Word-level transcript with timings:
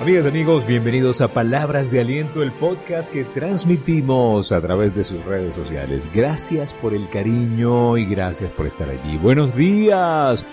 Amigas, 0.00 0.26
amigos, 0.26 0.64
bienvenidos 0.64 1.20
a 1.20 1.26
Palabras 1.26 1.90
de 1.90 1.98
Aliento, 1.98 2.44
el 2.44 2.52
podcast 2.52 3.12
que 3.12 3.24
transmitimos 3.24 4.52
a 4.52 4.60
través 4.60 4.94
de 4.94 5.02
sus 5.02 5.24
redes 5.24 5.56
sociales. 5.56 6.08
Gracias 6.14 6.72
por 6.72 6.94
el 6.94 7.08
cariño 7.08 7.96
y 7.96 8.06
gracias 8.06 8.52
por 8.52 8.68
estar 8.68 8.88
allí. 8.88 9.16
Buenos 9.16 9.56
días. 9.56 10.46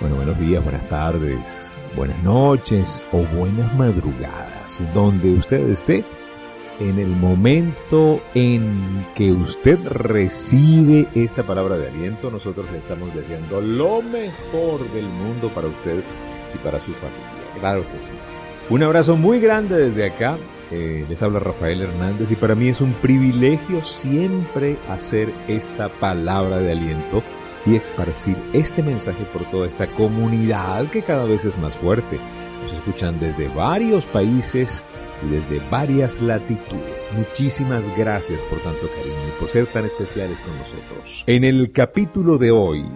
Bueno, 0.00 0.14
buenos 0.14 0.38
días, 0.38 0.62
buenas 0.62 0.88
tardes, 0.88 1.72
buenas 1.96 2.22
noches 2.22 3.02
o 3.10 3.24
buenas 3.36 3.74
madrugadas, 3.74 4.88
donde 4.94 5.32
usted 5.32 5.68
esté. 5.68 6.04
En 6.78 7.00
el 7.00 7.08
momento 7.08 8.22
en 8.34 9.04
que 9.16 9.32
usted 9.32 9.80
recibe 9.84 11.08
esta 11.16 11.42
palabra 11.42 11.76
de 11.76 11.88
aliento, 11.88 12.30
nosotros 12.30 12.66
le 12.70 12.78
estamos 12.78 13.12
deseando 13.14 13.60
lo 13.60 14.00
mejor 14.00 14.88
del 14.92 15.06
mundo 15.06 15.48
para 15.52 15.66
usted 15.66 16.04
y 16.54 16.58
para 16.58 16.78
su 16.78 16.92
familia. 16.92 17.42
Claro 17.58 17.84
que 17.92 18.00
sí. 18.00 18.14
Un 18.72 18.82
abrazo 18.82 19.18
muy 19.18 19.38
grande 19.38 19.76
desde 19.76 20.06
acá. 20.06 20.38
Eh, 20.70 21.04
les 21.06 21.22
habla 21.22 21.40
Rafael 21.40 21.82
Hernández 21.82 22.30
y 22.30 22.36
para 22.36 22.54
mí 22.54 22.70
es 22.70 22.80
un 22.80 22.94
privilegio 22.94 23.84
siempre 23.84 24.78
hacer 24.88 25.30
esta 25.46 25.90
palabra 25.90 26.56
de 26.56 26.72
aliento 26.72 27.22
y 27.66 27.76
esparcir 27.76 28.34
este 28.54 28.82
mensaje 28.82 29.24
por 29.30 29.44
toda 29.50 29.66
esta 29.66 29.86
comunidad 29.88 30.86
que 30.86 31.02
cada 31.02 31.26
vez 31.26 31.44
es 31.44 31.58
más 31.58 31.76
fuerte. 31.76 32.18
Nos 32.62 32.72
escuchan 32.72 33.20
desde 33.20 33.48
varios 33.48 34.06
países 34.06 34.82
y 35.22 35.34
desde 35.34 35.60
varias 35.68 36.22
latitudes. 36.22 37.12
Muchísimas 37.14 37.94
gracias 37.94 38.40
por 38.40 38.58
tanto 38.60 38.88
cariño 38.88 39.28
y 39.28 39.38
por 39.38 39.50
ser 39.50 39.66
tan 39.66 39.84
especiales 39.84 40.40
con 40.40 40.56
nosotros. 40.56 41.24
En 41.26 41.44
el 41.44 41.72
capítulo 41.72 42.38
de 42.38 42.52
hoy, 42.52 42.86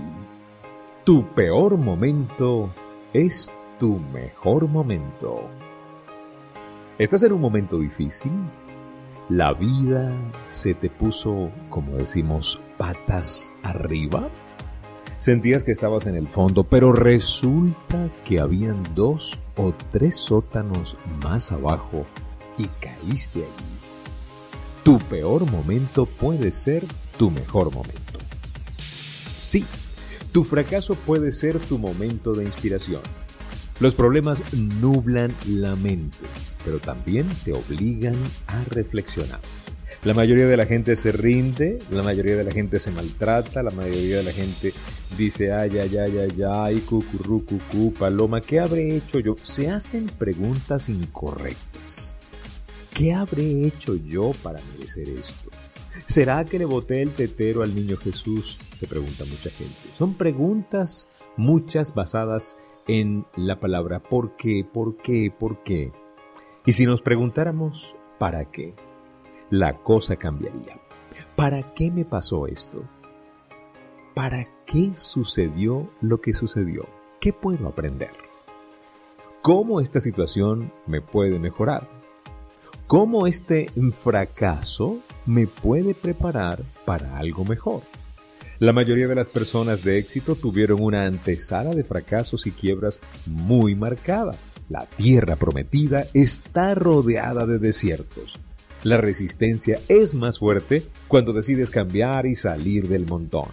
tu 1.05 1.35
peor 1.35 1.77
momento 1.77 2.73
es 3.13 3.53
tu 3.79 3.99
mejor 3.99 4.69
momento. 4.69 5.51
¿Estás 6.99 7.23
en 7.25 7.33
un 7.33 7.43
momento 7.43 7.79
difícil? 7.79 8.33
¿La 9.29 9.53
vida 9.53 10.17
se 10.47 10.73
te 10.73 10.89
puso, 10.89 11.51
como 11.69 11.99
decimos, 11.99 12.59
patas 12.79 13.53
arriba? 13.63 14.31
Sentías 15.19 15.63
que 15.63 15.73
estabas 15.73 16.07
en 16.07 16.15
el 16.15 16.27
fondo, 16.27 16.65
pero 16.65 16.95
resulta 16.95 18.11
que 18.25 18.41
habían 18.41 18.83
dos 18.95 19.39
o 19.57 19.75
tres 19.91 20.17
sótanos 20.17 20.97
más 21.23 21.53
abajo 21.53 22.07
y 22.57 22.65
caíste 22.81 23.41
allí. 23.41 23.77
Tu 24.83 24.99
peor 24.99 25.51
momento 25.51 26.07
puede 26.07 26.51
ser 26.51 26.87
tu 27.19 27.31
mejor 27.31 27.75
momento. 27.75 28.21
Sí, 29.39 29.67
tu 30.33 30.45
fracaso 30.45 30.95
puede 30.95 31.31
ser 31.31 31.59
tu 31.59 31.77
momento 31.77 32.33
de 32.33 32.45
inspiración. 32.45 33.03
Los 33.81 33.93
problemas 33.93 34.43
nublan 34.55 35.35
la 35.47 35.77
mente, 35.77 36.25
pero 36.67 36.81
también 36.81 37.29
te 37.45 37.53
obligan 37.53 38.17
a 38.49 38.65
reflexionar. 38.65 39.41
La 40.03 40.15
mayoría 40.15 40.47
de 40.47 40.57
la 40.57 40.67
gente 40.67 40.97
se 40.97 41.13
rinde, 41.13 41.79
la 41.93 42.03
mayoría 42.03 42.37
de 42.37 42.43
la 42.43 42.51
gente 42.51 42.81
se 42.81 42.91
maltrata, 42.91 43.63
la 43.63 43.71
mayoría 43.71 44.17
de 44.17 44.23
la 44.25 44.33
gente 44.33 44.73
dice, 45.17 45.53
ay, 45.53 45.79
ay, 45.79 45.97
ay, 45.97 46.19
ay, 46.19 46.43
ay, 46.43 46.81
cucurru, 46.81 47.45
cucú, 47.45 47.93
paloma, 47.93 48.41
¿qué 48.41 48.59
habré 48.59 48.97
hecho 48.97 49.21
yo? 49.21 49.37
Se 49.41 49.71
hacen 49.71 50.07
preguntas 50.07 50.89
incorrectas. 50.89 52.19
¿Qué 52.93 53.15
habré 53.15 53.65
hecho 53.65 53.95
yo 53.95 54.33
para 54.43 54.61
merecer 54.73 55.09
esto? 55.09 55.51
¿Será 56.07 56.45
que 56.45 56.59
le 56.59 56.65
boté 56.65 57.01
el 57.01 57.13
tetero 57.13 57.63
al 57.63 57.77
niño 57.77 57.97
Jesús? 57.97 58.59
Se 58.73 58.89
pregunta 58.89 59.25
mucha 59.25 59.51
gente. 59.51 59.93
Son 59.93 60.15
preguntas 60.15 61.11
muchas 61.37 61.95
basadas 61.95 62.59
en 62.89 63.25
la 63.37 63.61
palabra 63.61 64.03
¿por 64.03 64.37
qué? 64.37 64.65
¿por 64.65 64.97
qué? 64.97 65.33
¿por 65.37 65.63
qué? 65.63 65.93
Y 66.69 66.73
si 66.73 66.85
nos 66.85 67.01
preguntáramos 67.01 67.95
¿para 68.19 68.51
qué? 68.51 68.75
La 69.51 69.85
cosa 69.85 70.17
cambiaría. 70.17 70.81
¿Para 71.37 71.63
qué 71.75 71.93
me 71.93 72.05
pasó 72.05 72.49
esto? 72.49 72.83
¿Para 74.17 74.49
qué 74.67 74.91
sucedió 74.97 75.89
lo 76.01 76.21
que 76.21 76.33
sucedió? 76.33 76.89
¿Qué 77.21 77.33
puedo 77.33 77.69
aprender? 77.69 78.11
¿Cómo 79.43 79.81
esta 79.81 80.01
situación 80.01 80.73
me 80.89 81.01
puede 81.01 81.39
mejorar? 81.39 81.89
¿Cómo 82.89 83.29
este 83.29 83.71
fracaso 83.93 84.99
me 85.25 85.47
puede 85.47 85.95
preparar 85.95 86.65
para 86.85 87.17
algo 87.17 87.45
mejor? 87.45 87.83
La 88.59 88.73
mayoría 88.73 89.07
de 89.07 89.15
las 89.15 89.29
personas 89.29 89.85
de 89.85 89.99
éxito 89.99 90.35
tuvieron 90.35 90.83
una 90.83 91.05
antesala 91.05 91.75
de 91.75 91.85
fracasos 91.85 92.47
y 92.47 92.53
quiebras 92.53 93.01
muy 93.27 93.75
marcada. 93.75 94.35
La 94.71 94.87
tierra 94.87 95.37
prometida 95.37 96.07
está 96.15 96.75
rodeada 96.75 97.45
de 97.45 97.59
desiertos. 97.59 98.41
La 98.83 98.97
resistencia 98.97 99.79
es 99.89 100.15
más 100.15 100.39
fuerte 100.39 100.85
cuando 101.07 101.35
decides 101.35 101.69
cambiar 101.69 102.25
y 102.25 102.35
salir 102.35 102.89
del 102.89 103.05
montón. 103.05 103.49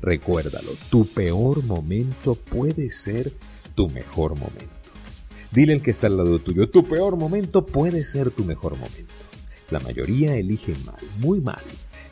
Recuérdalo, 0.00 0.72
tu 0.88 1.06
peor 1.06 1.62
momento 1.62 2.34
puede 2.34 2.88
ser 2.88 3.30
tu 3.74 3.90
mejor 3.90 4.36
momento. 4.36 4.70
Dile 5.52 5.74
al 5.74 5.82
que 5.82 5.90
está 5.90 6.06
al 6.06 6.16
lado 6.16 6.38
tuyo, 6.38 6.70
tu 6.70 6.88
peor 6.88 7.16
momento 7.16 7.66
puede 7.66 8.04
ser 8.04 8.30
tu 8.30 8.44
mejor 8.44 8.78
momento. 8.78 9.12
La 9.70 9.80
mayoría 9.80 10.34
elige 10.36 10.74
mal, 10.86 10.96
muy 11.18 11.40
mal 11.42 11.60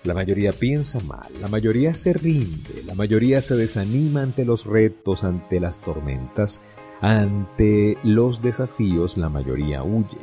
la 0.04 0.14
mayoría 0.14 0.52
piensa 0.52 1.00
mal, 1.00 1.26
la 1.40 1.48
mayoría 1.48 1.94
se 1.94 2.12
rinde, 2.12 2.82
la 2.86 2.94
mayoría 2.94 3.40
se 3.40 3.56
desanima 3.56 4.22
ante 4.22 4.44
los 4.44 4.64
retos, 4.64 5.24
ante 5.24 5.60
las 5.60 5.80
tormentas, 5.80 6.62
ante 7.00 7.98
los 8.04 8.40
desafíos, 8.40 9.16
la 9.16 9.28
mayoría 9.28 9.82
huye. 9.82 10.18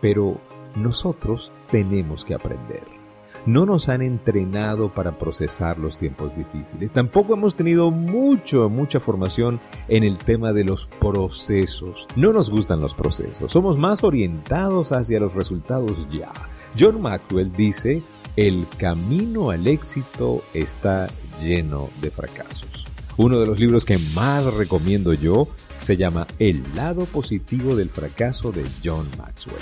Pero 0.00 0.40
nosotros 0.76 1.52
tenemos 1.70 2.24
que 2.24 2.34
aprender. 2.34 2.98
No 3.46 3.66
nos 3.66 3.88
han 3.88 4.02
entrenado 4.02 4.92
para 4.92 5.18
procesar 5.18 5.78
los 5.78 5.98
tiempos 5.98 6.36
difíciles. 6.36 6.92
Tampoco 6.92 7.34
hemos 7.34 7.54
tenido 7.54 7.90
mucho, 7.90 8.68
mucha 8.68 9.00
formación 9.00 9.60
en 9.88 10.02
el 10.02 10.18
tema 10.18 10.52
de 10.52 10.64
los 10.64 10.88
procesos. 10.98 12.08
No 12.16 12.32
nos 12.32 12.50
gustan 12.50 12.80
los 12.80 12.94
procesos. 12.94 13.52
Somos 13.52 13.76
más 13.76 14.02
orientados 14.02 14.92
hacia 14.92 15.20
los 15.20 15.34
resultados 15.34 16.08
ya. 16.08 16.32
John 16.78 17.02
Maxwell 17.02 17.52
dice 17.52 18.02
el 18.38 18.68
camino 18.76 19.50
al 19.50 19.66
éxito 19.66 20.44
está 20.54 21.08
lleno 21.42 21.90
de 22.00 22.12
fracasos. 22.12 22.86
Uno 23.16 23.40
de 23.40 23.46
los 23.46 23.58
libros 23.58 23.84
que 23.84 23.98
más 23.98 24.44
recomiendo 24.54 25.12
yo 25.12 25.48
se 25.76 25.96
llama 25.96 26.24
El 26.38 26.62
lado 26.76 27.04
positivo 27.06 27.74
del 27.74 27.90
fracaso 27.90 28.52
de 28.52 28.64
John 28.84 29.08
Maxwell. 29.18 29.58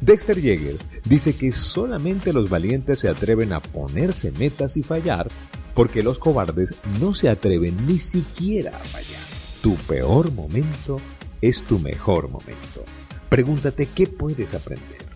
Dexter 0.00 0.40
Yeager 0.40 0.76
dice 1.04 1.36
que 1.36 1.52
solamente 1.52 2.32
los 2.32 2.48
valientes 2.48 3.00
se 3.00 3.10
atreven 3.10 3.52
a 3.52 3.60
ponerse 3.60 4.32
metas 4.32 4.78
y 4.78 4.82
fallar 4.82 5.28
porque 5.74 6.02
los 6.02 6.18
cobardes 6.18 6.74
no 6.98 7.14
se 7.14 7.28
atreven 7.28 7.86
ni 7.86 7.98
siquiera 7.98 8.70
a 8.70 8.84
fallar. 8.84 9.26
Tu 9.60 9.74
peor 9.74 10.32
momento 10.32 10.96
es 11.42 11.64
tu 11.64 11.78
mejor 11.78 12.30
momento. 12.30 12.82
Pregúntate 13.28 13.84
qué 13.94 14.06
puedes 14.06 14.54
aprender. 14.54 15.15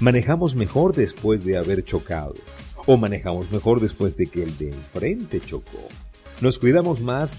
Manejamos 0.00 0.56
mejor 0.56 0.92
después 0.92 1.44
de 1.44 1.56
haber 1.56 1.84
chocado. 1.84 2.34
O 2.86 2.96
manejamos 2.96 3.52
mejor 3.52 3.80
después 3.80 4.16
de 4.16 4.26
que 4.26 4.42
el 4.42 4.58
de 4.58 4.70
enfrente 4.70 5.40
chocó. 5.40 5.78
Nos 6.40 6.58
cuidamos 6.58 7.00
más 7.00 7.38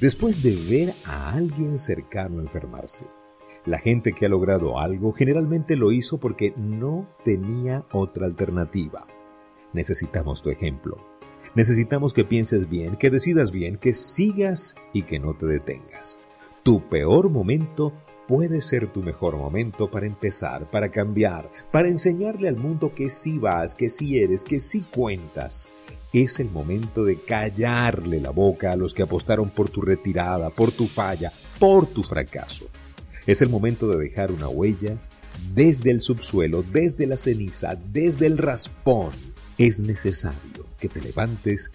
después 0.00 0.42
de 0.42 0.56
ver 0.56 0.94
a 1.04 1.30
alguien 1.30 1.78
cercano 1.78 2.40
enfermarse. 2.40 3.06
La 3.66 3.78
gente 3.78 4.14
que 4.14 4.24
ha 4.24 4.28
logrado 4.30 4.78
algo 4.78 5.12
generalmente 5.12 5.76
lo 5.76 5.92
hizo 5.92 6.18
porque 6.18 6.54
no 6.56 7.06
tenía 7.22 7.84
otra 7.92 8.24
alternativa. 8.24 9.06
Necesitamos 9.74 10.40
tu 10.40 10.48
ejemplo. 10.48 10.96
Necesitamos 11.54 12.14
que 12.14 12.24
pienses 12.24 12.70
bien, 12.70 12.96
que 12.96 13.10
decidas 13.10 13.52
bien, 13.52 13.76
que 13.76 13.92
sigas 13.92 14.74
y 14.94 15.02
que 15.02 15.18
no 15.18 15.34
te 15.34 15.44
detengas. 15.44 16.18
Tu 16.62 16.88
peor 16.88 17.28
momento 17.28 17.92
puede 18.30 18.60
ser 18.60 18.86
tu 18.92 19.02
mejor 19.02 19.36
momento 19.36 19.90
para 19.90 20.06
empezar, 20.06 20.70
para 20.70 20.92
cambiar, 20.92 21.50
para 21.72 21.88
enseñarle 21.88 22.46
al 22.46 22.54
mundo 22.54 22.94
que 22.94 23.10
sí 23.10 23.38
vas, 23.38 23.74
que 23.74 23.90
sí 23.90 24.20
eres, 24.20 24.44
que 24.44 24.60
sí 24.60 24.84
cuentas. 24.88 25.72
Es 26.12 26.38
el 26.38 26.48
momento 26.48 27.04
de 27.04 27.20
callarle 27.20 28.20
la 28.20 28.30
boca 28.30 28.70
a 28.70 28.76
los 28.76 28.94
que 28.94 29.02
apostaron 29.02 29.50
por 29.50 29.68
tu 29.68 29.80
retirada, 29.80 30.50
por 30.50 30.70
tu 30.70 30.86
falla, 30.86 31.32
por 31.58 31.88
tu 31.88 32.04
fracaso. 32.04 32.66
Es 33.26 33.42
el 33.42 33.48
momento 33.48 33.88
de 33.88 33.98
dejar 33.98 34.30
una 34.30 34.48
huella 34.48 34.96
desde 35.52 35.90
el 35.90 36.00
subsuelo, 36.00 36.62
desde 36.62 37.08
la 37.08 37.16
ceniza, 37.16 37.74
desde 37.92 38.26
el 38.26 38.38
raspón. 38.38 39.10
Es 39.58 39.80
necesario 39.80 40.66
que 40.78 40.88
te 40.88 41.00
levantes 41.00 41.72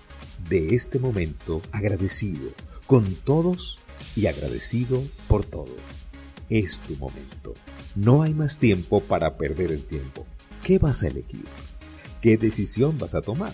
de 0.48 0.74
este 0.74 1.00
momento 1.00 1.62
agradecido 1.74 2.50
con 2.88 3.13
todos 3.13 3.78
y 4.16 4.28
agradecido 4.28 5.04
por 5.28 5.44
todo 5.44 5.75
es 6.50 6.81
tu 6.81 6.95
momento. 6.95 7.53
No 7.95 8.24
hay 8.24 8.33
más 8.33 8.59
tiempo 8.59 9.01
para 9.01 9.38
perder 9.38 9.71
el 9.71 9.83
tiempo. 9.83 10.25
¿Qué 10.63 10.80
vas 10.80 11.03
a 11.03 11.07
elegir? 11.07 11.45
¿Qué 12.21 12.38
decisión 12.38 12.97
vas 12.97 13.15
a 13.15 13.21
tomar? 13.21 13.53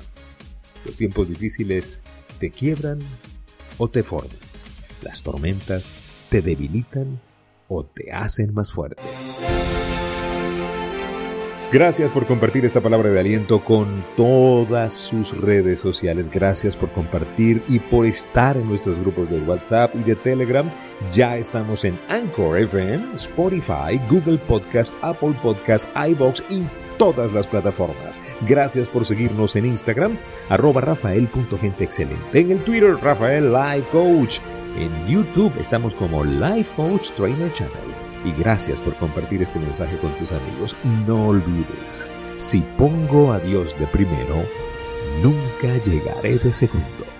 Los 0.85 0.97
tiempos 0.97 1.29
difíciles 1.29 2.03
te 2.39 2.51
quiebran 2.51 2.99
o 3.77 3.89
te 3.89 4.03
forman. 4.03 4.37
Las 5.03 5.23
tormentas 5.23 5.95
te 6.29 6.41
debilitan 6.41 7.21
o 7.67 7.85
te 7.85 8.11
hacen 8.11 8.53
más 8.53 8.71
fuerte. 8.71 9.01
Gracias 11.71 12.11
por 12.11 12.25
compartir 12.27 12.65
esta 12.65 12.81
palabra 12.81 13.09
de 13.09 13.19
aliento 13.21 13.63
con 13.63 14.03
todas 14.17 14.91
sus 14.91 15.39
redes 15.39 15.79
sociales. 15.79 16.29
Gracias 16.29 16.75
por 16.75 16.91
compartir 16.91 17.63
y 17.69 17.79
por 17.79 18.05
estar 18.05 18.57
en 18.57 18.67
nuestros 18.67 18.99
grupos 18.99 19.29
de 19.29 19.39
WhatsApp 19.39 19.95
y 19.95 19.99
de 19.99 20.17
Telegram. 20.17 20.69
Ya 21.13 21.37
estamos 21.37 21.85
en 21.85 21.97
Anchor 22.09 22.59
FM, 22.59 23.13
Spotify, 23.15 24.01
Google 24.09 24.37
Podcast, 24.37 24.93
Apple 25.01 25.33
Podcast, 25.41 25.87
iBox 25.95 26.43
y 26.49 26.65
todas 26.97 27.31
las 27.31 27.47
plataformas. 27.47 28.19
Gracias 28.41 28.89
por 28.89 29.05
seguirnos 29.05 29.55
en 29.55 29.65
Instagram, 29.65 30.17
arroba 30.49 30.81
rafael.genteexcelente. 30.81 32.37
En 32.37 32.51
el 32.51 32.59
Twitter, 32.65 32.97
Rafael 33.01 33.49
Life 33.53 33.87
Coach. 33.93 34.39
En 34.77 35.07
YouTube 35.07 35.53
estamos 35.57 35.95
como 35.95 36.25
Life 36.25 36.69
Coach 36.75 37.11
Trainer 37.11 37.49
Channel 37.53 37.90
y 38.25 38.31
gracias 38.31 38.79
por 38.81 38.95
compartir 38.95 39.41
este 39.41 39.59
mensaje 39.59 39.97
con 39.97 40.11
tus 40.17 40.31
amigos. 40.31 40.75
No 41.05 41.27
olvides, 41.27 42.09
si 42.37 42.61
pongo 42.77 43.33
a 43.33 43.39
Dios 43.39 43.77
de 43.79 43.87
primero, 43.87 44.43
nunca 45.21 45.77
llegaré 45.77 46.37
de 46.37 46.53
segundo. 46.53 47.10